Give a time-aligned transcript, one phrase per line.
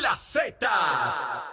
[0.00, 0.68] La Z.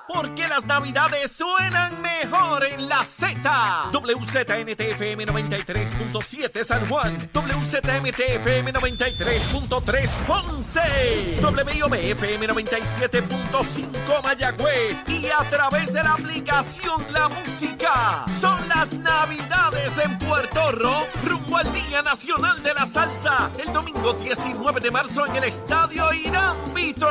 [0.08, 3.92] Porque las navidades suenan mejor en la Z.
[3.94, 7.30] WZNTFM 93.7 San Juan.
[7.34, 11.40] WZMTFM 93.3 Ponce.
[11.42, 15.04] WIOBFM 97.5 Mayagüez.
[15.08, 18.26] Y a través de la aplicación La Música.
[18.42, 21.06] Son las navidades en Puerto Rico.
[21.26, 23.52] Rumbo al Día Nacional de la Salsa.
[23.60, 26.56] El domingo 19 de marzo en el Estadio Irán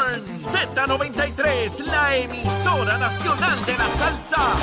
[0.09, 0.37] Beaturn.
[0.37, 4.57] Z93, la emisora nacional de la salsa.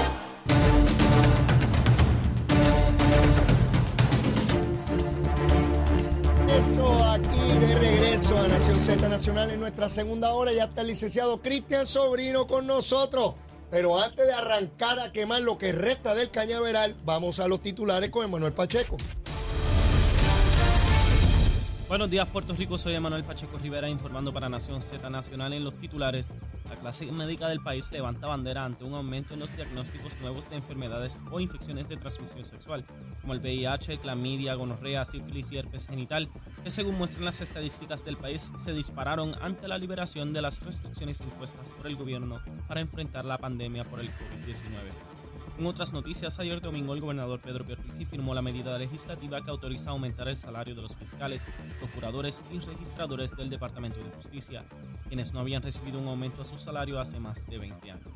[6.49, 10.53] Eso aquí de regreso a Nación Z Nacional en nuestra segunda hora.
[10.53, 13.35] Ya está el licenciado Cristian Sobrino con nosotros.
[13.71, 18.09] Pero antes de arrancar a quemar lo que resta del cañaveral, vamos a los titulares
[18.09, 18.95] con Emanuel Pacheco.
[21.95, 22.77] Buenos días, Puerto Rico.
[22.77, 26.33] Soy Emanuel Pacheco Rivera informando para Nación Z Nacional en los titulares.
[26.69, 30.57] La clase médica del país levanta bandera ante un aumento en los diagnósticos nuevos de
[30.57, 32.85] enfermedades o infecciones de transmisión sexual,
[33.21, 36.29] como el VIH, clamidia, gonorrea, sífilis y herpes genital,
[36.65, 41.21] que según muestran las estadísticas del país se dispararon ante la liberación de las restricciones
[41.21, 45.14] impuestas por el gobierno para enfrentar la pandemia por el COVID-19.
[45.57, 49.91] En otras noticias, ayer domingo el gobernador Pedro Pierluisi firmó la medida legislativa que autoriza
[49.91, 51.47] aumentar el salario de los fiscales,
[51.79, 54.65] procuradores y registradores del Departamento de Justicia,
[55.07, 58.13] quienes no habían recibido un aumento a su salario hace más de 20 años.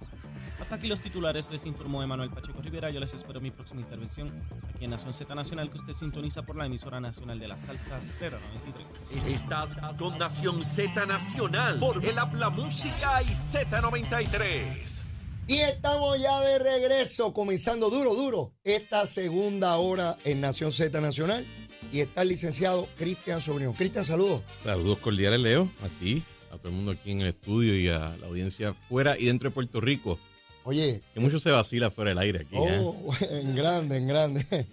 [0.59, 2.89] Hasta aquí los titulares, les informó Emanuel Pacheco Rivera.
[2.89, 4.29] Yo les espero en mi próxima intervención
[4.67, 7.99] aquí en Nación Z Nacional, que usted sintoniza por la emisora nacional de la salsa
[7.99, 9.25] 093.
[9.25, 15.08] Estás con Nación Z Nacional por el Habla Música y Z93.
[15.49, 21.43] Y estamos ya de regreso, comenzando duro, duro, esta segunda hora en Nación Z Nacional.
[21.91, 23.73] Y está el licenciado Cristian Sobrino.
[23.73, 24.43] Cristian, saludos.
[24.63, 28.15] Saludos cordiales, Leo, a ti, a todo el mundo aquí en el estudio y a
[28.17, 30.19] la audiencia fuera y dentro de Puerto Rico.
[30.65, 31.01] Oye.
[31.15, 32.55] Que mucho se vacila fuera del aire aquí.
[32.55, 33.41] Oh, ¿eh?
[33.41, 34.45] en grande, en grande.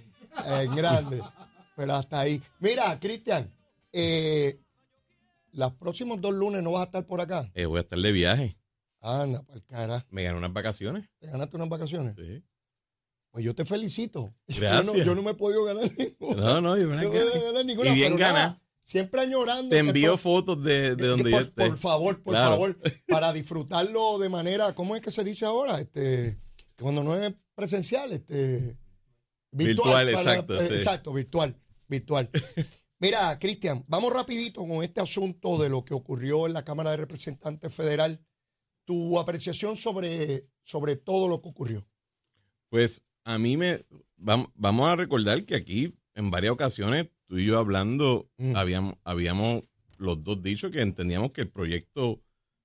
[0.47, 1.23] en grande.
[1.75, 2.43] Pero hasta ahí.
[2.61, 3.51] Mira, Cristian,
[3.95, 4.61] eh,
[5.53, 7.51] los próximos dos lunes no vas a estar por acá.
[7.55, 8.59] Eh, voy a estar de viaje.
[9.01, 10.07] Anda, para cara.
[10.11, 11.09] Me gané unas vacaciones.
[11.19, 12.15] ¿Te ganaste unas vacaciones?
[12.17, 12.43] Sí.
[13.31, 14.35] Pues yo te felicito.
[14.47, 14.63] Gracias.
[14.87, 16.43] Yo no, yo no me he podido ganar ninguna.
[16.43, 17.91] No, no, yo me No me he ganar ninguna.
[17.91, 18.63] Y bien pero nada, gana.
[18.83, 19.69] Siempre añorando.
[19.71, 21.69] Te envío por- fotos de, de donde por, yo esté.
[21.69, 22.51] Por favor, por Claro.
[22.53, 25.81] favor, para disfrutarlo de manera, ¿cómo es que se dice ahora?
[25.81, 26.39] Este,
[26.81, 28.79] cuando no es presencial, este,
[29.53, 30.75] Virtual, para- exacto, eh, sí.
[30.75, 31.57] exacto, virtual,
[31.89, 32.31] virtual.
[33.01, 36.97] Mira, Cristian, vamos rapidito con este asunto de lo que ocurrió en la Cámara de
[36.99, 38.25] Representantes Federal.
[38.87, 41.87] Tu apreciación sobre, sobre todo lo que ocurrió.
[42.71, 43.85] Pues a mí me.
[44.17, 48.57] vam- Vamos a recordar que aquí, en varias ocasiones, tú y yo hablando, Mm.
[48.57, 49.65] habíamos, habíamos
[49.99, 52.23] los dos dicho que entendíamos que el proyecto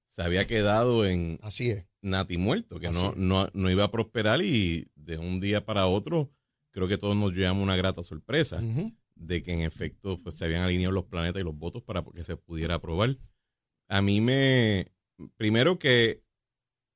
[0.09, 1.85] se había quedado en Así es.
[2.01, 6.29] nati muerto, que no, no, no iba a prosperar y de un día para otro
[6.71, 8.61] creo que todos nos llevamos una grata sorpresa
[9.15, 12.23] de que en efecto pues, se habían alineado los planetas y los votos para que
[12.23, 13.17] se pudiera aprobar.
[13.87, 14.87] A mí me...
[15.37, 16.23] Primero que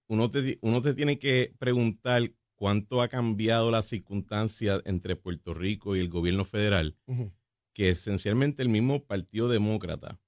[0.08, 5.96] uno te, uno te tiene que preguntar cuánto ha cambiado la circunstancia entre Puerto Rico
[5.96, 6.98] y el gobierno federal,
[7.74, 10.20] que esencialmente el mismo Partido Demócrata,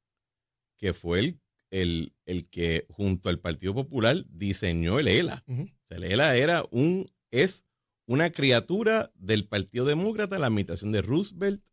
[0.78, 1.40] que fue el,
[1.72, 5.44] el, el que junto al Partido Popular diseñó el ELA.
[5.47, 5.64] Ujú.
[5.64, 7.66] O sea, el ELA era un, es
[8.06, 11.64] una criatura del Partido Demócrata, la administración de Roosevelt,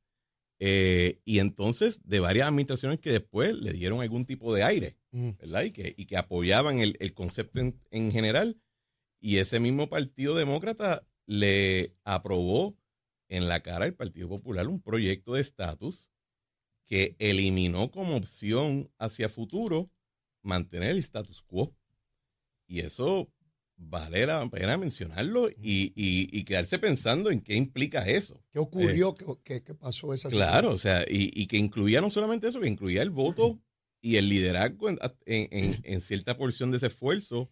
[0.66, 5.36] eh, y entonces de varias administraciones que después le dieron algún tipo de aire, Ujú.
[5.38, 5.64] ¿verdad?
[5.64, 8.58] Y que, y que apoyaban el, el concepto en, en general.
[9.20, 12.78] Y ese mismo Partido Demócrata le aprobó
[13.28, 16.10] en la cara al Partido Popular un proyecto de estatus
[16.86, 19.90] que eliminó como opción hacia futuro
[20.42, 21.76] mantener el status quo.
[22.66, 23.30] Y eso
[23.76, 28.42] vale la pena mencionarlo y, y- y quedarse pensando en qué implica eso.
[28.52, 29.14] ¿Qué ocurrió?
[29.14, 32.60] ¿Qué, qué- qué pasó esa Claro, o sea, y, y que incluía no solamente eso,
[32.60, 33.60] que incluía el voto
[34.00, 37.50] y el liderazgo en, en- en- en cierta porción de ese esfuerzo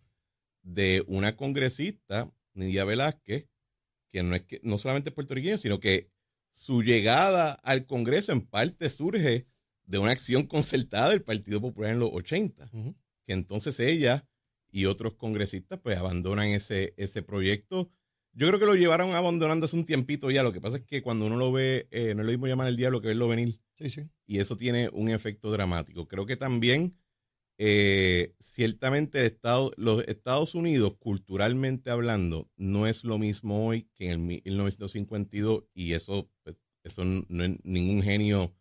[0.62, 3.46] de una congresista, Nidia Velázquez,
[4.10, 6.10] que no es que no solamente es puertorriqueña, sino que
[6.52, 9.46] su llegada al Congreso en parte surge
[9.86, 12.94] de una acción concertada del Partido Popular en los 80, Ujú.
[13.26, 14.28] que entonces ella
[14.72, 17.92] y otros congresistas pues abandonan ese, ese proyecto.
[18.32, 20.42] Yo creo que lo llevaron abandonando hace un tiempito ya.
[20.42, 22.66] Lo que pasa es que cuando uno lo ve, eh, no es lo mismo llamar
[22.68, 23.60] al diablo que verlo venir.
[23.78, 24.08] Sí, sí.
[24.26, 26.08] Y eso tiene un efecto dramático.
[26.08, 26.94] Creo que también,
[27.58, 34.06] eh, ciertamente, el Estado, los Estados Unidos, culturalmente hablando, no es lo mismo hoy que
[34.06, 35.64] en el mi- 1952.
[35.74, 38.54] Y eso, pues, eso no es ningún genio.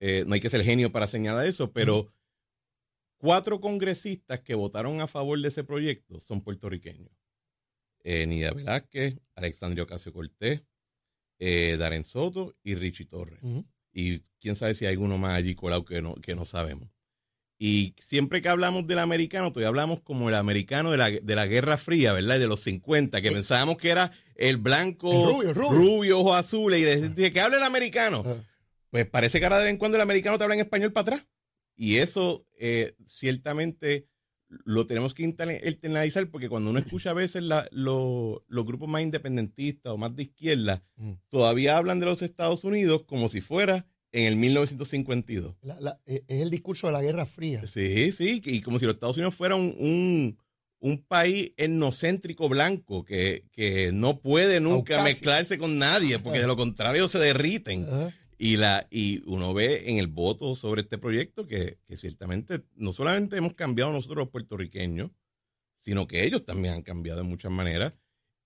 [0.00, 2.08] eh, no hay que ser genio para señalar eso, pero
[3.18, 7.10] cuatro congresistas que votaron a favor de ese proyecto son puertorriqueños.
[8.04, 10.64] Eh, Nidia Velázquez, Alexandria Ocasio Cortés,
[11.38, 13.40] eh, Darren Soto y Richie Torres.
[13.92, 16.88] Y quién sabe si hay uno más allí colado que no, que no sabemos.
[17.60, 21.46] Y siempre que hablamos del americano, todavía hablamos como el americano de la, de la
[21.46, 22.36] Guerra Fría, ¿verdad?
[22.36, 25.70] Y de los 50, que pensábamos que era el blanco, rubio, rubio.
[25.72, 28.22] rubio, ojos azules, y de, que habla el americano.
[28.90, 31.16] Pues parece que ahora de vez en cuando el americano te habla en español para
[31.16, 31.26] atrás.
[31.78, 34.08] Y eso eh, ciertamente
[34.48, 39.96] lo tenemos que internalizar porque cuando uno escucha a veces los grupos más independentistas o
[39.96, 40.82] más de izquierda,
[41.28, 45.54] todavía hablan de los Estados Unidos como si fuera en el 1952.
[46.06, 47.64] E, es el discurso de la Guerra Fría.
[47.66, 50.36] Sí, sí, y como si los Estados Unidos fuera un,
[51.06, 57.18] país etnocéntrico blanco que, no puede nunca mezclarse con nadie, porque de lo contrario se
[57.18, 57.86] derriten.
[58.40, 63.36] Y, la, y uno ve en el voto sobre este proyecto que, ciertamente no solamente
[63.36, 65.10] hemos cambiado nosotros los puertorriqueños,
[65.78, 67.98] sino que ellos también han cambiado de muchas maneras.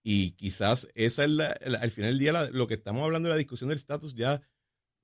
[0.02, 1.46] Y quizás esa es la,
[1.80, 4.40] al final del día lo que estamos hablando de la discusión del estatus ya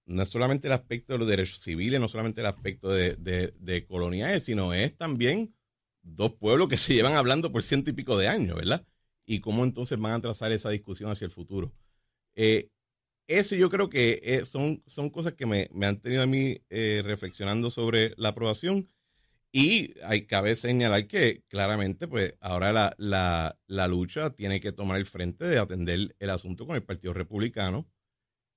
[0.06, 3.86] no es solamente el aspecto de los derechos civiles, no solamente el aspecto de, de,
[3.86, 5.54] coloniales, sino es también
[6.00, 8.86] dos pueblos que se llevan hablando por ciento y pico de años, ¿verdad?
[9.26, 11.74] Y cómo entonces van a trazar esa discusión hacia el futuro.
[12.34, 12.70] Eh,
[13.28, 17.02] eso yo creo que eh, son, son cosas que me, han tenido a mí eh,
[17.04, 18.88] reflexionando sobre la aprobación.
[19.52, 24.98] Y hay, cabe señalar que claramente, pues ahora la, la, la, lucha tiene que tomar
[24.98, 27.88] el frente de atender el asunto con el Partido Republicano,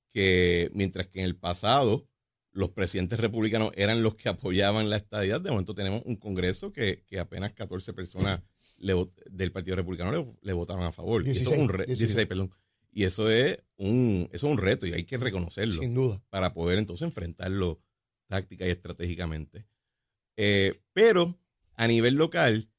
[0.09, 2.07] que mientras que en el pasado
[2.53, 7.03] los presidentes republicanos eran los que apoyaban la estadidad, de momento tenemos un Congreso que,
[7.19, 8.41] apenas 14 personas
[8.79, 11.23] del Partido Republicano le, votaron a favor.
[11.23, 12.51] 16, un 16 perdón.
[12.91, 15.81] Y eso es un, eso es un reto y hay que reconocerlo.
[15.81, 16.21] Sin duda.
[16.29, 17.81] Para poder entonces enfrentarlo
[18.27, 19.65] táctica y estratégicamente.
[20.37, 21.37] Eh, pero
[21.75, 22.69] a nivel local,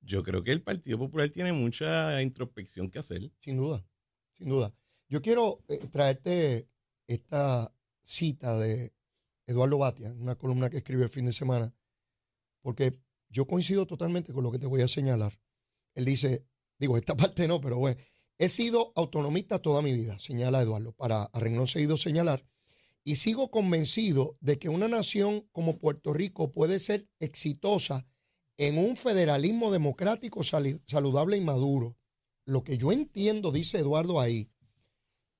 [0.00, 3.30] yo creo que el Partido Popular tiene mucha introspección que hacer.
[3.40, 3.84] Sin duda,
[4.32, 4.72] sin duda.
[5.08, 6.68] Yo quiero eh, traerte
[7.06, 8.92] esta cita de
[9.46, 11.74] Eduardo Batia, una columna que escribió el fin de semana,
[12.60, 15.38] porque yo coincido totalmente con lo que te voy a señalar.
[15.94, 16.46] Él dice,
[16.78, 18.00] digo, esta parte no, pero bueno,
[18.36, 22.44] He sido autonomista toda mi vida, señala Eduardo, para a seguido señalar,
[23.04, 28.06] y sigo convencido de que una nación como Puerto Rico puede ser exitosa
[28.56, 31.96] en un federalismo democrático saludable y maduro.
[32.44, 34.50] Lo que yo entiendo, dice Eduardo ahí,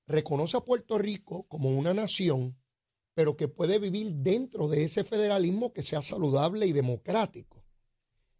[0.06, 2.56] reconoce a Puerto Rico como una nación,
[3.14, 7.64] pero que puede vivir dentro de ese federalismo que sea saludable y democrático.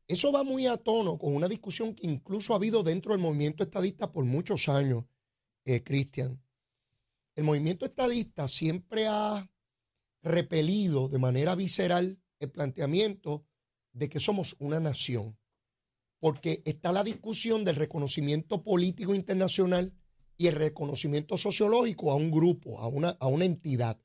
[0.07, 3.65] Eso va muy a tono con una discusión que incluso ha habido dentro del movimiento
[3.65, 5.05] estadista por muchos años,
[5.65, 6.43] eh, Cristian.
[7.35, 9.51] El movimiento estadista siempre ha
[10.23, 13.47] repelido de manera visceral el planteamiento
[13.93, 15.39] de que somos una nación,
[16.19, 19.95] porque está la discusión del reconocimiento político internacional
[20.37, 24.01] y el reconocimiento sociológico a un grupo, a una, a una entidad.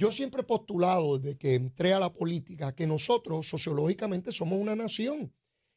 [0.00, 4.74] Yo siempre he postulado desde que entré a la política que nosotros sociológicamente somos una
[4.74, 5.30] nación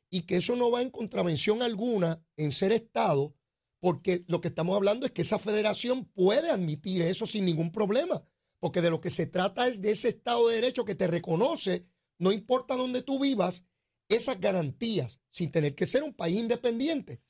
[0.09, 3.35] y que eso no va en contravención alguna en ser Estado,
[3.81, 8.25] porque lo que estamos hablando es que esa federación puede admitir eso sin ningún problema,
[8.59, 11.85] porque de lo que se trata es de ese Estado de Derecho que te reconoce,
[12.17, 13.65] no importa dónde tú vivas,
[14.07, 17.21] esas garantías, sin tener que ser un país independiente.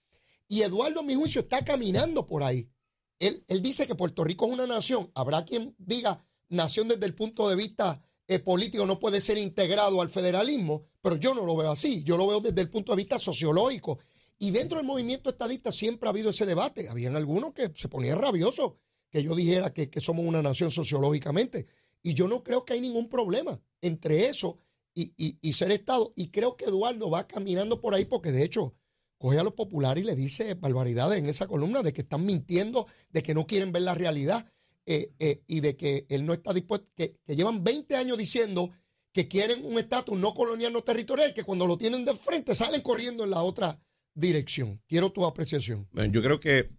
[0.48, 2.70] Y Eduardo, a mi juicio, está caminando por ahí.
[3.18, 5.10] Él, él dice que Puerto Rico es una nación.
[5.16, 10.02] Habrá quien diga, nación desde el punto de vista eh, político no puede ser integrado
[10.02, 12.98] al federalismo, pero yo no lo veo así, yo lo veo desde el punto de
[12.98, 14.00] vista sociológico.
[14.40, 16.90] Y dentro del movimiento estadista siempre ha habido ese debate.
[16.90, 18.74] Habían algunos que se ponían rabiosos
[19.10, 21.68] que yo dijera que, somos una nación sociológicamente.
[22.02, 24.58] Y yo no creo que hay ningún problema entre eso
[24.94, 26.14] y, y, ser Estado.
[26.16, 28.74] Y creo que Eduardo va caminando por ahí porque de hecho
[29.18, 32.88] coge a los populares y le dice barbaridades en esa columna de que están mintiendo,
[33.12, 34.52] de que no quieren ver la realidad.
[34.86, 38.70] Eh, eh, y de que él no está dispuesto, que, llevan 20 años diciendo
[39.14, 42.82] que quieren un estatus no colonial, no territorial, que cuando lo tienen de frente salen
[42.82, 43.80] corriendo en la otra
[44.14, 44.82] dirección.
[44.88, 45.88] Quiero tu apreciación.
[45.94, 46.70] Bueno, yo creo que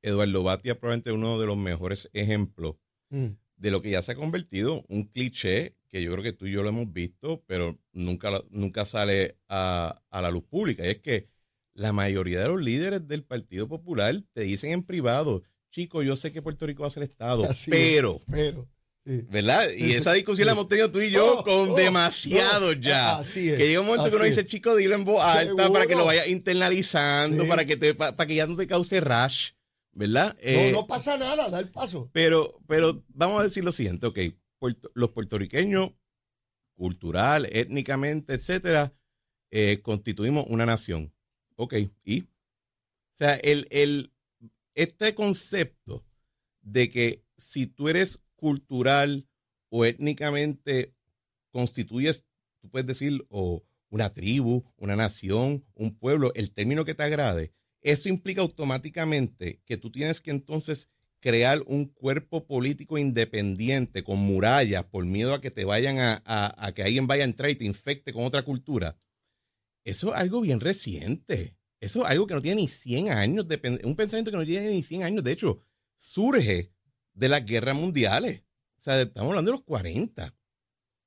[0.00, 2.76] Eduardo Batia probablemente es uno de los mejores ejemplos
[3.10, 3.26] mm.
[3.56, 6.52] de lo que ya se ha convertido un cliché que yo creo que tú y
[6.52, 10.86] yo lo hemos visto, pero nunca, nunca sale a, a la luz pública.
[10.86, 11.28] Y es que
[11.74, 15.42] la mayoría de los líderes del Partido Popular te dicen en privado,
[15.72, 18.68] chico, yo sé que Puerto Rico va a ser Estado, pero, pero
[19.04, 19.68] ¿Verdad?
[19.76, 23.18] y esa discusión la hemos tenido tú y yo oh, con oh, demasiado oh, ya.
[23.18, 25.88] Así es, que llega un momento que uno dice, chico, dilo en voz alta para
[25.88, 29.50] que lo vaya internalizando, para que te, para, que ya no te cause rash,
[29.90, 30.34] ¿verdad?
[30.34, 32.10] no, eh, no pasa nada, da el paso.
[32.12, 34.18] Pero, pero vamos a decir lo siguiente, ok,
[34.94, 35.90] los puertorriqueños
[36.76, 38.92] cultural, étnicamente, etcétera,
[39.50, 41.12] eh, constituimos una nación.
[41.56, 41.74] Ok,
[42.04, 42.22] ¿y?
[42.22, 44.11] O sea, el, el,
[44.74, 46.04] este concepto
[46.60, 49.28] de que si tú eres cultural
[49.68, 50.94] o étnicamente
[51.50, 52.24] constituyes,
[52.60, 57.52] tú puedes decir, o una tribu, una nación, un pueblo, el término que te agrade,
[57.82, 60.88] eso implica automáticamente que tú tienes que entonces
[61.20, 66.72] crear un cuerpo político independiente con murallas por miedo a que te vayan a, a,
[66.72, 68.98] que alguien vaya a entrar y te infecte con otra cultura.
[69.84, 71.56] Eso es algo bien reciente.
[71.82, 73.44] Eso es algo que no tiene ni 100 años,
[73.82, 75.24] un pensamiento que no tiene ni 100 años.
[75.24, 75.58] De hecho,
[75.96, 76.72] surge
[77.12, 78.44] de las guerras mundiales.
[78.76, 80.32] O sea, estamos hablando de los 40.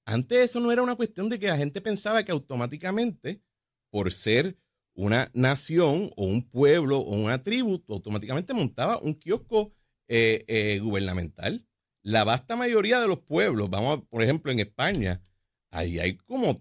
[0.03, 3.41] Antes eso no era una cuestión de que la gente pensaba que automáticamente,
[3.89, 4.57] por ser
[4.95, 9.73] una nación o un pueblo o una tribu, automáticamente montaba un kiosco
[10.09, 11.65] eh, eh, gubernamental.
[12.01, 15.23] La vasta mayoría de los pueblos, vamos, por ejemplo, en España,
[15.71, 16.53] ahí hay como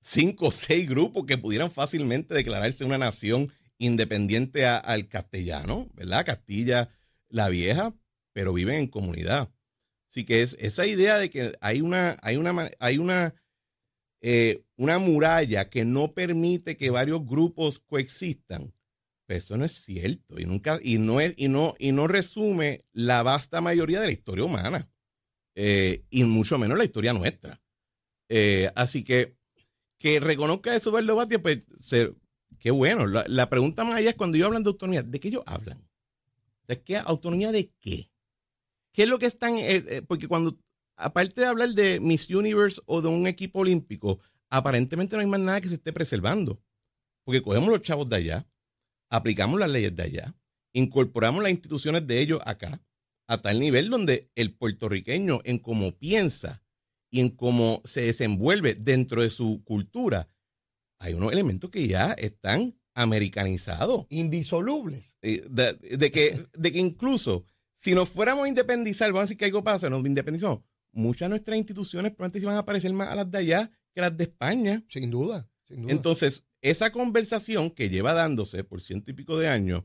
[0.00, 6.26] cinco o seis grupos que pudieran fácilmente declararse una nación independiente al castellano, ¿verdad?
[6.26, 6.90] Castilla
[7.28, 7.94] la Vieja,
[8.32, 9.50] pero viven en comunidad.
[10.08, 13.34] Así que es esa idea de que hay una, hay una, hay una,
[14.20, 18.72] eh, una muralla que no permite que varios grupos coexistan,
[19.26, 22.84] pues eso no es cierto y nunca y no es y no y no resume
[22.92, 24.88] la vasta mayoría de la historia humana
[25.56, 27.60] eh, y mucho menos la historia nuestra.
[28.28, 29.36] Eh, así que
[29.98, 31.62] que reconozca eso Eduardo Batia, pues
[32.58, 33.06] qué bueno.
[33.06, 35.86] La, pregunta más allá es cuando ellos hablan de autonomía, ¿de qué ellos hablan?
[36.66, 38.10] ¿De qué autonomía de qué?
[38.92, 39.54] ¿Qué es lo que están?
[39.58, 40.58] Eh, porque cuando
[40.96, 45.40] aparte de hablar de Miss Universe o de un equipo olímpico, aparentemente no hay más
[45.40, 46.62] nada que se esté preservando.
[47.24, 48.48] Porque cogemos los chavos de allá,
[49.08, 50.34] aplicamos las leyes de allá,
[50.72, 52.82] incorporamos las instituciones de ellos acá,
[53.26, 56.62] a tal nivel donde el puertorriqueño en cómo piensa
[57.10, 60.28] y en cómo se desenvuelve dentro de su cultura,
[60.98, 64.06] hay unos elementos que ya están americanizados.
[64.08, 65.16] Indisolubles.
[65.22, 67.44] Eh, de, que, de que incluso
[67.76, 70.60] si nos fuéramos a independizar, vamos a decir que algo pasa, nos independizamos,
[70.92, 74.00] muchas de nuestras instituciones probablemente se van a parecer más a las de allá que
[74.00, 74.84] las de España.
[74.88, 75.92] Sin duda, sin duda.
[75.92, 79.84] Entonces, esa conversación que lleva dándose por ciento y pico de años,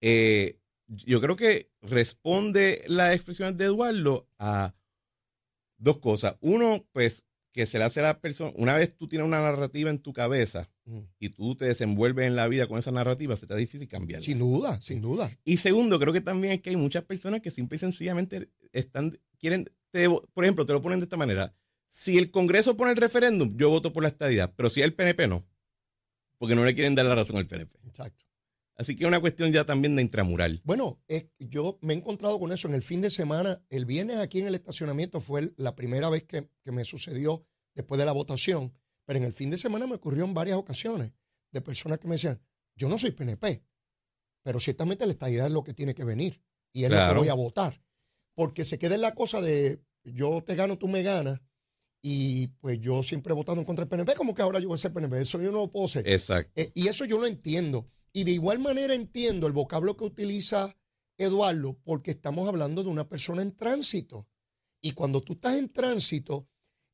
[0.00, 4.74] eh, yo creo que responde las expresiones de Eduardo a
[5.78, 6.36] dos cosas.
[6.40, 7.24] Uno, pues,
[7.58, 10.12] que se le hace a la persona, una vez tú tienes una narrativa en tu
[10.12, 10.70] cabeza
[11.18, 14.24] y tú te desenvuelves en la vida con esa narrativa, se te da difícil cambiarla.
[14.24, 15.36] Sin duda, sin duda.
[15.44, 19.18] Y segundo, creo que también es que hay muchas personas que simple y sencillamente están,
[19.40, 19.68] quieren,
[20.32, 21.52] por ejemplo, te lo ponen de esta manera.
[21.90, 25.26] Si el Congreso pone el referéndum, yo voto por la estadidad, pero si el PNP
[25.26, 25.44] no
[26.38, 27.76] porque no le quieren dar la razón al PNP.
[27.88, 28.24] Exacto.
[28.78, 30.60] Así que es una cuestión ya también de intramural.
[30.62, 31.02] Bueno,
[31.40, 33.60] yo me he encontrado con eso en el fin de semana.
[33.70, 37.44] El viernes aquí en el estacionamiento fue la primera vez que, me sucedió
[37.74, 38.72] después de la votación,
[39.04, 41.12] pero en el fin de semana me ocurrió en varias ocasiones
[41.50, 42.40] de personas que me decían,
[42.76, 43.64] yo no soy PNP,
[44.44, 46.40] pero ciertamente la estadidad es lo que tiene que venir
[46.72, 47.82] y es lo que voy a votar.
[48.36, 51.40] Porque se queda en la cosa de yo te gano, tú me ganas,
[52.00, 54.76] y pues yo siempre he votado en contra del PNP, como que ahora yo voy
[54.76, 55.20] a ser PNP.
[55.20, 56.08] Eso yo no lo puedo ser.
[56.08, 56.52] Exacto.
[56.54, 57.90] Eh, y eso yo lo entiendo.
[58.12, 60.76] Y de igual manera entiendo el vocablo que utiliza
[61.18, 64.28] Eduardo, porque estamos hablando de una persona en tránsito.
[64.80, 66.48] Y cuando tú estás en tránsito,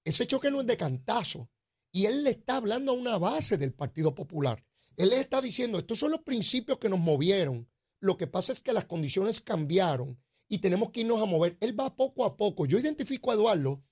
[0.04, 1.50] ese choque no es de cantazo.
[1.92, 4.64] Y él le está hablando a una base del Partido Popular.
[4.96, 7.68] Él le está diciendo, estos son los principios que nos movieron.
[8.00, 11.56] Lo que pasa es que las condiciones cambiaron y tenemos que irnos a mover.
[11.60, 12.66] Él va poco a poco.
[12.66, 13.82] Yo identifico a Eduardo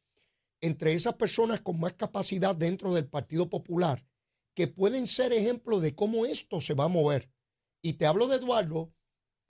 [0.60, 4.04] entre esas personas con más capacidad dentro del Partido Popular
[4.54, 7.30] que pueden ser ejemplo de cómo esto se va a mover.
[7.82, 8.92] Y te hablo de Eduardo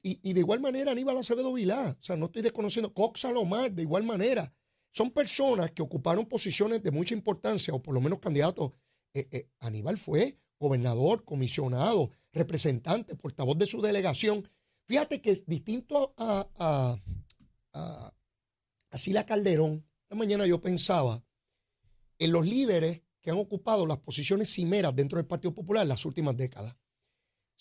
[0.04, 3.82] y, de igual manera Aníbal Acevedo Vilá, o sea, no estoy desconociendo, Cox Salomar, de
[3.82, 4.52] igual manera.
[4.90, 8.72] Son personas que ocuparon posiciones de mucha importancia, o por lo menos candidatos.
[9.14, 14.46] Eh, eh, Aníbal fue gobernador, comisionado, representante, portavoz de su delegación.
[14.86, 16.96] Fíjate que distinto a, a,
[17.72, 18.14] a,
[18.90, 21.24] a Sila Calderón, mañana yo pensaba
[22.18, 26.04] en los líderes que han ocupado las posiciones cimeras dentro del Partido Popular en las
[26.04, 26.76] últimas décadas.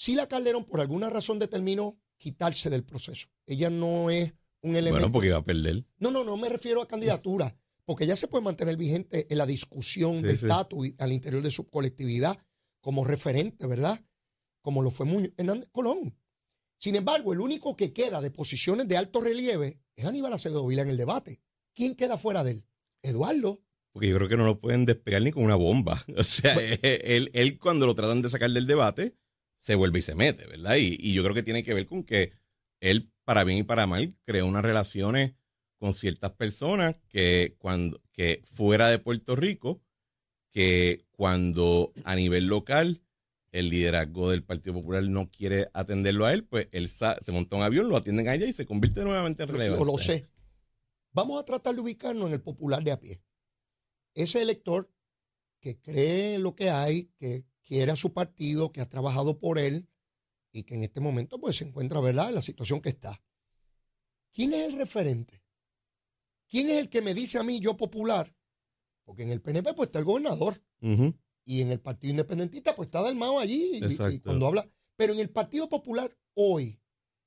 [0.08, 3.30] la Calderón por alguna razón determinó quitarse del proceso.
[3.46, 5.00] Ella no es un elemento.
[5.00, 5.86] Bueno, porque iba a perder.
[6.00, 9.46] No, no, no me refiero a candidatura, porque ella se puede mantener vigente en la
[9.46, 12.38] discusión de estatus al interior de su colectividad
[12.80, 14.04] como referente, ¿verdad?
[14.62, 16.18] Como lo fue Hernández Colón.
[16.78, 20.82] Sin embargo, el único que queda de posiciones de alto relieve es Aníbal Acevedo Vila
[20.82, 21.40] en el debate.
[21.76, 22.66] ¿Quién queda fuera de él?
[23.04, 23.62] Eduardo.
[23.92, 26.04] Porque yo creo que no lo pueden despegar ni con una bomba.
[26.18, 29.16] O sea, él, él, cuando lo tratan de sacar del debate,
[29.60, 30.76] se vuelve y se mete, ¿verdad?
[30.78, 32.34] Y, yo creo que tiene que ver con que
[32.80, 35.34] él, para bien y para mal, creó unas relaciones
[35.78, 39.82] con ciertas personas que cuando que fuera de Puerto Rico,
[40.50, 43.02] que cuando a nivel local
[43.52, 47.64] el liderazgo del Partido Popular no quiere atenderlo a él, pues él se monta un
[47.64, 49.80] avión, lo atienden a ella y se convierte nuevamente en relevante.
[49.80, 50.28] Yo lo sé.
[51.14, 53.22] Vamos a tratar de ubicarnos en el popular de a pie.
[54.14, 54.92] Ese elector
[55.60, 59.88] que cree lo que hay, que quiere a su partido, que ha trabajado por él
[60.52, 63.24] y que en este momento pues se encuentra, ¿verdad?, en la situación que está.
[64.32, 65.44] ¿Quién es el referente?
[66.50, 68.36] ¿Quién es el que me dice a mí, yo popular?
[69.06, 70.62] Porque en el PNP pues está el gobernador.
[71.46, 73.80] Y en el Partido Independentista pues está Dalmao allí.
[73.82, 74.70] Y, cuando habla.
[74.96, 76.82] Pero en el Partido Popular hoy,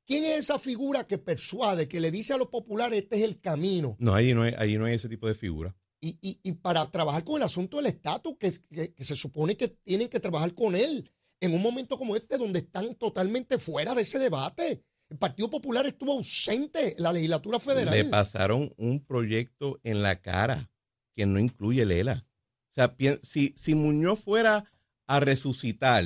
[0.04, 3.40] ¿quién es esa figura que persuade, que le dice a los populares este es el
[3.40, 3.96] camino?
[3.98, 5.76] No, ahí no hay, no hay ese tipo de figura.
[6.06, 8.52] Y, para trabajar con el asunto del estatus, que,
[8.94, 12.58] que, se supone que tienen que trabajar con él en un momento como este, donde
[12.58, 14.84] están totalmente fuera de ese debate.
[15.08, 17.94] El Partido Popular estuvo ausente en la legislatura federal.
[17.94, 20.70] Le pasaron un proyecto en la cara
[21.14, 22.26] que no incluye Lela.
[22.73, 24.70] O sea, si, si Muñoz fuera
[25.06, 26.04] a resucitar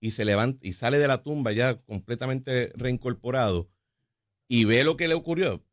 [0.00, 3.70] y se levanta y sale de la tumba ya completamente reincorporado
[4.48, 5.64] y ve lo que le ocurrió,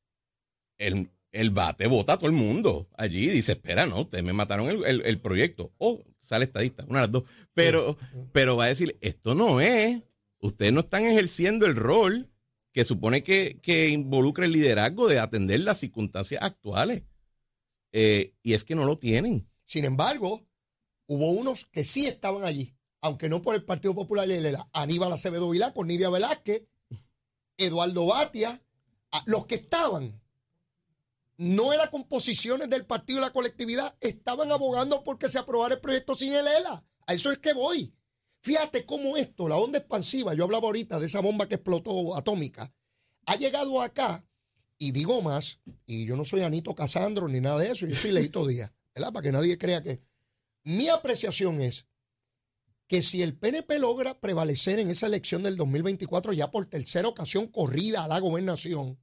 [0.77, 4.33] el, el bate vota a todo el mundo allí y dice, espera, no, ustedes me
[4.33, 5.73] mataron el, proyecto.
[5.77, 7.23] O sale estadista, una de las dos.
[7.53, 7.97] Pero,
[8.31, 10.01] pero va a decir, esto no es,
[10.39, 12.29] ustedes no están ejerciendo el rol
[12.73, 17.03] que supone que, que involucra el liderazgo de atender las circunstancias actuales.
[17.91, 19.49] Eh, y es que no lo tienen.
[19.65, 20.45] Sin embargo,
[21.07, 24.27] hubo unos que sí estaban allí, aunque no por el Partido Popular,
[24.73, 26.63] Aníbal Acevedo Vilá, con Nidia Velázquez,
[27.57, 28.61] Eduardo Batia,
[29.25, 30.20] los que estaban,
[31.41, 36.13] no eran composiciones del partido y la colectividad, estaban abogando porque se aprobara el proyecto
[36.13, 36.85] sin el ELA.
[37.07, 37.95] A eso es que voy.
[38.43, 42.71] Fíjate cómo esto, la onda expansiva, yo hablaba ahorita de esa bomba que explotó atómica,
[43.25, 44.23] ha llegado acá
[44.77, 48.11] y digo más, y yo no soy Anito Casandro ni nada de eso, yo soy
[48.11, 49.11] Leito Díaz, ¿verdad?
[49.11, 49.99] Para que nadie crea que...
[50.63, 51.87] Mi apreciación es
[52.85, 57.47] que si el PNP logra prevalecer en esa elección del 2024 ya por tercera ocasión
[57.47, 58.99] corrida a la gobernación,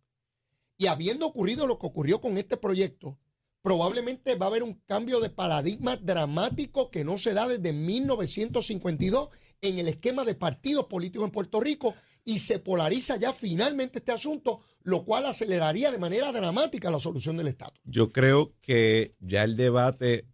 [0.79, 3.19] y habiendo ocurrido lo que ocurrió con este proyecto,
[3.63, 9.29] probablemente va a haber un cambio de paradigma dramático que no se da desde 1952
[9.61, 14.13] en el esquema de partidos políticos en Puerto Rico y se polariza ya finalmente este
[14.13, 17.75] asunto, lo cual aceleraría de manera dramática la solución del Estado.
[17.85, 20.29] Yo creo que ya el debate,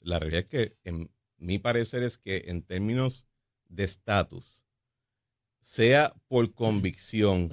[0.00, 3.26] la realidad es que en mi parecer es que en términos
[3.68, 4.64] de estatus,
[5.60, 7.48] sea por convicción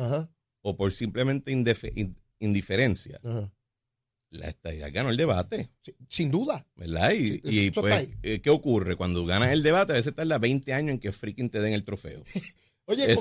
[0.67, 1.53] o por simplemente
[2.39, 3.21] indiferencia,
[4.29, 5.71] la estadidad ganó el debate.
[6.09, 6.67] sin duda.
[6.75, 7.13] ¿Verdad?
[7.13, 8.97] Y, pues, eh, ¿qué ocurre?
[8.97, 11.85] Cuando ganas el debate, a veces tarda 20 años en que freaking te den el
[11.85, 12.21] trofeo.
[12.89, 13.15] Oye,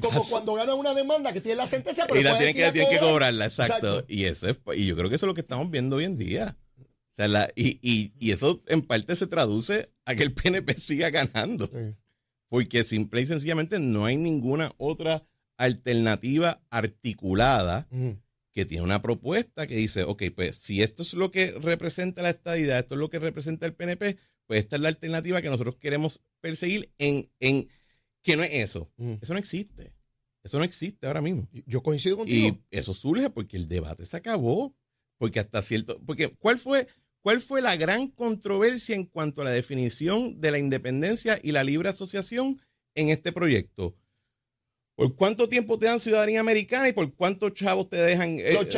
[0.00, 2.98] como, cuando gana una demanda que tiene la sentencia, pero y la tienen que, que,
[2.98, 4.04] cobrarla, exacto.
[4.08, 6.16] Y eso es, y yo creo que eso es lo que estamos viendo hoy en
[6.16, 6.56] día.
[6.80, 6.84] O
[7.14, 11.10] sea, la, y, y, y, eso en parte se traduce a que el PNP siga
[11.10, 11.68] ganando.
[12.48, 15.27] Porque simple y sencillamente no hay ninguna otra
[15.58, 17.86] alternativa articulada
[18.52, 22.30] que tiene una propuesta que dice, ok, pues si esto es lo que representa la
[22.30, 24.16] estadidad, esto es lo que representa el PNP,
[24.46, 27.68] pues esta es la alternativa que nosotros queremos perseguir en, en
[28.22, 28.90] que no es eso.
[29.20, 29.92] Eso no existe.
[30.42, 31.48] Eso no existe ahora mismo.
[31.66, 32.58] Yo coincido contigo.
[32.70, 34.74] Y eso surge porque el debate se acabó.
[35.18, 36.00] Porque hasta cierto.
[36.06, 36.86] Porque, ¿cuál fue,
[37.20, 41.64] ¿cuál fue la gran controversia en cuanto a la definición de la independencia y la
[41.64, 42.60] libre asociación
[42.94, 43.94] en este proyecto?
[44.98, 48.68] ¿Por cuánto tiempo te dan ciudadanía americana y por cuántos chavos te dejan, eh, Los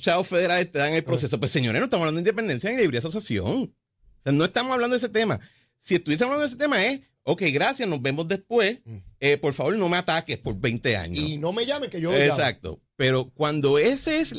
[0.00, 1.38] chavos, federales te dan el proceso?
[1.38, 3.46] Pues señores, no estamos hablando de independencia ni libre asociación.
[3.46, 5.38] O sea, no estamos hablando de ese tema.
[5.78, 8.80] Si estuviésemos hablando de ese tema es Ok, gracias, nos vemos después.
[8.84, 8.96] Mm.
[9.20, 11.22] Eh, por favor, no me ataques por 20 años.
[11.22, 12.12] Y no me llame que yo.
[12.12, 12.80] Exacto.
[12.96, 14.34] Pero cuando ese es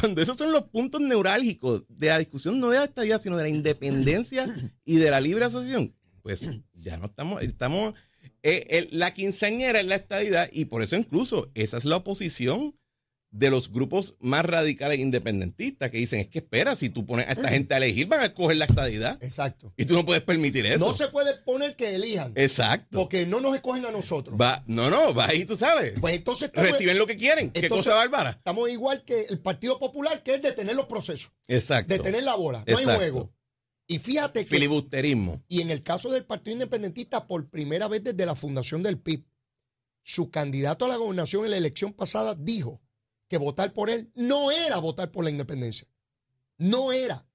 [0.00, 3.44] cuando esos son los puntos neurálgicos de la discusión, no de la estadía, sino de
[3.44, 4.52] la independencia
[4.84, 6.40] y de la libre asociación, pues
[6.72, 7.94] ya no estamos, estamos,
[8.44, 12.74] eh, la quinceañera es la estadidad y por eso incluso esa es la oposición
[13.34, 17.32] de los grupos más radicales independentistas que dicen, es que espera, si tú pones a
[17.32, 19.22] esta gente a elegir, van a escoger la estadidad.
[19.22, 19.72] Exacto.
[19.76, 20.78] Y tú no puedes permitir eso.
[20.78, 22.32] No se puede poner que elijan.
[22.36, 22.96] Exacto.
[22.96, 24.40] Porque no nos escogen a nosotros.
[24.40, 25.94] Va, no, no, va ahí, tú sabes.
[26.00, 27.50] Pues entonces Reciben lo que quieren.
[27.50, 28.30] Qué cosa bárbara.
[28.30, 31.32] Estamos igual que el Partido Popular, que es detener los procesos.
[31.48, 31.92] Exacto.
[31.92, 32.64] Detener la bola.
[32.66, 33.33] No hay juego.
[33.86, 34.50] Y fíjate que.
[34.50, 35.42] Filibusterismo.
[35.48, 39.24] Y en el caso del Partido Independentista, por primera vez desde la fundación del PIB,
[40.02, 42.80] su candidato a la gobernación en la elección pasada dijo
[43.28, 45.88] que votar por él no era votar por la independencia.
[46.58, 47.26] No era.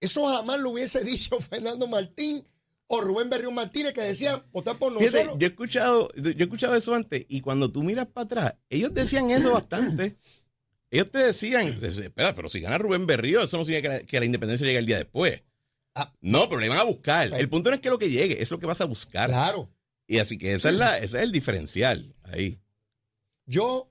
[0.00, 2.46] Eso jamás lo hubiese dicho Fernando Martín
[2.86, 5.36] o Rubén Berrión Martínez que decían votar por nosotros.
[5.38, 8.94] yo he escuchado, yo he escuchado eso antes y cuando tú miras para atrás, ellos
[8.94, 10.16] decían eso bastante.
[10.90, 14.20] Ellos te decían, espera, pero si gana Rubén Berrío, eso no significa que la, que
[14.20, 15.42] la independencia llegue el día después.
[16.00, 16.14] Ah.
[16.20, 17.32] no, pero le van a buscar.
[17.34, 19.28] El punto no es que lo que llegue, es lo que vas a buscar.
[19.28, 19.70] Claro.
[20.06, 22.60] Y así que esa es la, ese es el diferencial ahí.
[23.46, 23.90] Yo,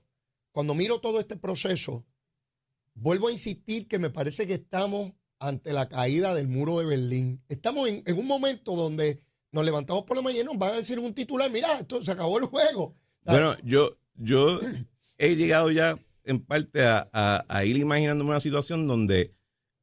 [0.52, 2.06] cuando miro todo este proceso,
[2.94, 7.42] vuelvo a insistir que me parece que estamos ante la caída del muro de Berlín.
[7.48, 9.20] Estamos en, en un momento donde
[9.52, 12.10] nos levantamos por la mañana y nos van a decir un titular, mira, esto se
[12.12, 12.96] acabó el juego.
[13.24, 14.60] Bueno, yo, yo
[15.18, 19.34] he llegado ya en parte a, a- a ir imaginándome una situación donde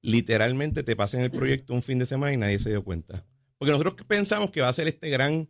[0.06, 3.26] literalmente te pasen el proyecto un fin de semana y nadie se dio cuenta.
[3.58, 5.50] Porque nosotros pensamos que va a ser este gran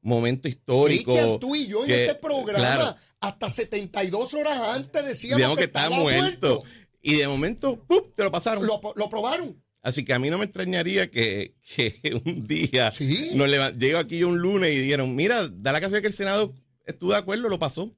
[0.00, 1.12] momento histórico.
[1.12, 2.96] Cristian, tú y yo en este programa, claro.
[3.20, 6.62] hasta 72 horas antes decíamos que, que está estaba muerto.
[7.02, 8.02] Y de momento, ¡pum!
[8.14, 8.66] te lo pasaron.
[8.66, 9.62] Lo, lo probaron.
[9.80, 13.30] Así que a mí no me extrañaría que, que un día Sí.
[13.34, 16.52] nos llego aquí yo un lunes y dijeron, mira, da la casualidad que el Senado
[16.84, 17.96] estuvo de acuerdo, lo pasó.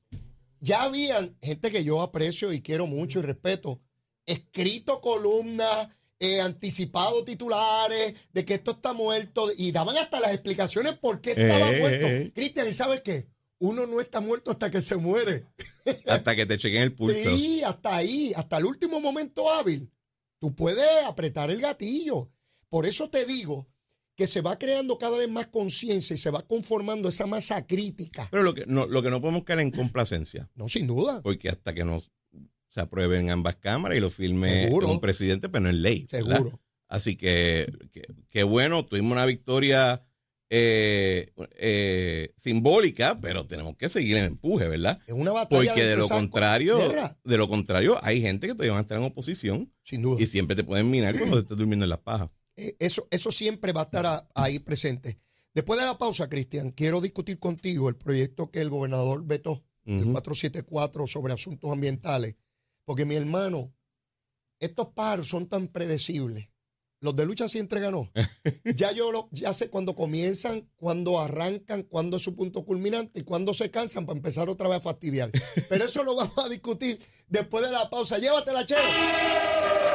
[0.61, 3.81] Ya habían gente que yo aprecio y quiero mucho y respeto,
[4.33, 5.88] escrito columnas,
[6.19, 11.31] eh, anticipado titulares de que esto está muerto y daban hasta las explicaciones por qué
[11.31, 12.07] estaba Eh, muerto.
[12.07, 12.33] eh.
[12.35, 13.27] Cristian, ¿y sabes qué?
[13.59, 15.47] Uno no está muerto hasta que se muere.
[16.07, 17.37] Hasta que te chequen el pulso.
[17.37, 19.90] Sí, hasta ahí, hasta el último momento hábil,
[20.38, 22.31] tú puedes apretar el gatillo.
[22.69, 23.66] Por eso te digo
[24.16, 28.29] que se va creando cada vez más conciencia y se va conformando esa masa crítica.
[28.31, 31.21] Pero lo que no, lo que no podemos caer en complacencia, No, sin duda.
[31.23, 32.11] porque hasta que nos
[32.71, 34.91] se aprueben ambas cámaras y lo firme Seguro.
[34.91, 36.07] un presidente, pero no es ley.
[36.11, 36.37] ¿verdad?
[36.39, 36.61] Seguro.
[36.89, 37.71] Así que,
[38.31, 40.03] que bueno, tuvimos una victoria
[40.53, 44.99] eh, eh, simbólica, pero tenemos que seguir en empuje, ¿verdad?
[45.07, 48.73] Es una batalla Porque de lo contrario, guerra, de lo contrario, hay gente que todavía
[48.73, 50.21] van a estar en oposición sin duda.
[50.21, 52.31] y siempre te pueden minar cuando te estés durmiendo en las pajas.
[52.57, 55.19] Eh, Eso, eso siempre va a estar a- ahí presente.
[55.55, 60.01] Después de la pausa, Cristian, quiero discutir contigo el proyecto que el gobernador vetó, el
[60.01, 60.13] Ujú.
[60.13, 62.35] 474 sobre asuntos ambientales.
[62.85, 63.75] Porque mi hermano,
[64.59, 66.49] estos pájaros son tan predecibles.
[67.03, 68.11] Los de lucha siempre ganó.
[68.77, 73.23] ya yo lo, ya sé cuándo comienzan, cuándo arrancan, cuándo es su punto culminante y
[73.23, 75.31] cuándo se cansan para empezar otra vez a fastidiar.
[75.69, 78.19] Pero eso lo vamos a discutir después de la pausa.
[78.19, 79.89] Llévatela, Chero.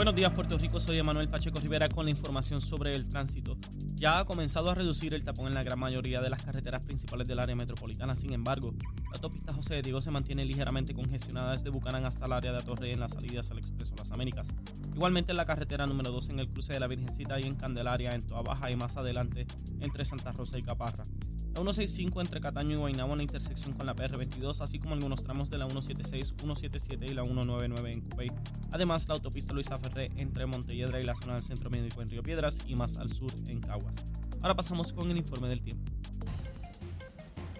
[0.00, 0.80] Buenos días, Puerto Rico.
[0.80, 3.58] Soy Emanuel Pacheco Rivera con la información sobre el tránsito.
[3.96, 7.28] Ya ha comenzado a reducir el tapón en la gran mayoría de las carreteras principales
[7.28, 8.16] del área metropolitana.
[8.16, 12.32] Sin embargo, la autopista José de Diego se mantiene ligeramente congestionada desde Bucanán hasta el
[12.32, 14.54] área de Atorrey en las salidas al Expreso Las Américas.
[14.94, 18.14] Igualmente en la carretera número 2 en el cruce de la Virgencita y en Candelaria,
[18.14, 19.46] en Toa Baja y más adelante
[19.80, 21.04] entre Santa Rosa y Caparra.
[21.50, 25.50] La 165 entre Cataño y Guaynabo en intersección con la PR22, así como algunos tramos
[25.50, 28.30] de la 176, 177 y la 199 en Cupey.
[28.70, 32.22] Además, la autopista Luisa Ferré entre Montelledra y la zona del Centro Médico en Río
[32.22, 33.96] Piedras y más al sur en Caguas.
[34.40, 35.90] Ahora pasamos con el informe del tiempo.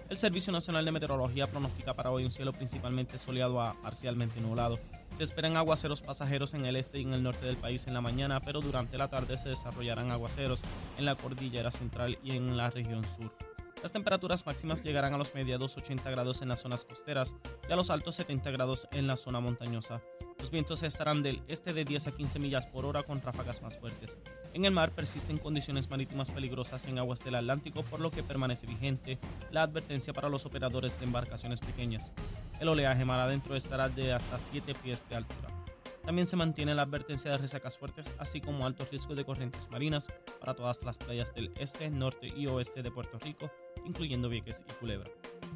[0.09, 4.79] El Servicio Nacional de Meteorología pronostica para hoy un cielo principalmente soleado a parcialmente nublado.
[5.17, 8.01] Se esperan aguaceros pasajeros en el este y en el norte del país en la
[8.01, 10.61] mañana, pero durante la tarde se desarrollarán aguaceros
[10.97, 13.50] en la cordillera central y en la región sur.
[13.81, 17.35] Las temperaturas máximas llegarán a los mediados 80 grados en las zonas costeras
[17.67, 20.01] y a los altos 70 grados en la zona montañosa.
[20.37, 23.77] Los vientos estarán del este de 10 a 15 millas por hora con ráfagas más
[23.77, 24.17] fuertes.
[24.53, 28.67] En el mar persisten condiciones marítimas peligrosas en aguas del Atlántico, por lo que permanece
[28.67, 29.17] vigente
[29.51, 32.11] la advertencia para los operadores de embarcaciones pequeñas.
[32.59, 35.60] El oleaje mar adentro estará de hasta 7 pies de altura.
[36.03, 40.07] También se mantiene la advertencia de resacas fuertes, así como alto riesgo de corrientes marinas
[40.39, 43.51] para todas las playas del este, norte y oeste de Puerto Rico,
[43.85, 45.09] incluyendo Vieques y Culebra.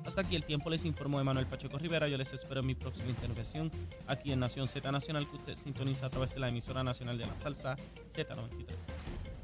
[0.06, 2.08] Hasta aquí el tiempo, les informó Emanuel Pacheco Rivera.
[2.08, 3.72] Yo les espero en mi próxima intervención
[4.06, 7.26] aquí en Nación Z Nacional, que usted sintoniza a través de la emisora nacional de
[7.26, 7.76] la salsa
[8.08, 9.35] Z93.